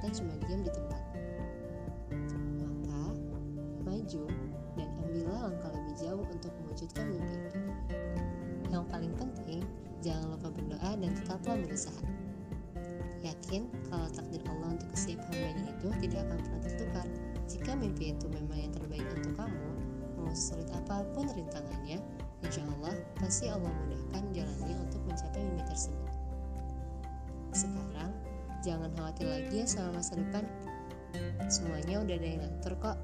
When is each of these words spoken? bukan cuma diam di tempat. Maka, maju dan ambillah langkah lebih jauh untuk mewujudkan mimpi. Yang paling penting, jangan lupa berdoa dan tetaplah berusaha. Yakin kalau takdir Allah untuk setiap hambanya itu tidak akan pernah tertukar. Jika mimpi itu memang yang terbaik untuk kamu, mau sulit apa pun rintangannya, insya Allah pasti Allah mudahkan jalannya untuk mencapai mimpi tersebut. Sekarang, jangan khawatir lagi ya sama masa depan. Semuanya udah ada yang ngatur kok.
bukan 0.00 0.10
cuma 0.16 0.32
diam 0.48 0.60
di 0.64 0.72
tempat. 0.72 1.02
Maka, 2.56 3.02
maju 3.84 4.24
dan 4.80 4.88
ambillah 5.04 5.38
langkah 5.52 5.70
lebih 5.76 5.94
jauh 6.00 6.24
untuk 6.24 6.52
mewujudkan 6.64 7.04
mimpi. 7.12 7.36
Yang 8.72 8.84
paling 8.88 9.12
penting, 9.20 9.60
jangan 10.00 10.32
lupa 10.32 10.48
berdoa 10.48 10.90
dan 10.96 11.12
tetaplah 11.12 11.56
berusaha. 11.60 12.02
Yakin 13.20 13.68
kalau 13.92 14.08
takdir 14.08 14.40
Allah 14.48 14.72
untuk 14.72 14.88
setiap 14.96 15.20
hambanya 15.28 15.68
itu 15.68 15.88
tidak 16.08 16.24
akan 16.24 16.38
pernah 16.40 16.60
tertukar. 16.64 17.06
Jika 17.44 17.70
mimpi 17.76 18.16
itu 18.16 18.26
memang 18.32 18.56
yang 18.56 18.72
terbaik 18.72 19.04
untuk 19.20 19.36
kamu, 19.36 19.68
mau 20.16 20.32
sulit 20.32 20.72
apa 20.72 21.04
pun 21.12 21.28
rintangannya, 21.28 22.00
insya 22.40 22.64
Allah 22.64 22.96
pasti 23.20 23.52
Allah 23.52 23.68
mudahkan 23.84 24.24
jalannya 24.32 24.76
untuk 24.80 25.04
mencapai 25.04 25.44
mimpi 25.44 25.64
tersebut. 25.68 26.08
Sekarang, 27.52 27.99
jangan 28.60 28.92
khawatir 28.96 29.26
lagi 29.26 29.64
ya 29.64 29.66
sama 29.66 30.00
masa 30.00 30.16
depan. 30.16 30.44
Semuanya 31.50 32.04
udah 32.04 32.14
ada 32.16 32.28
yang 32.28 32.40
ngatur 32.44 32.74
kok. 32.78 32.96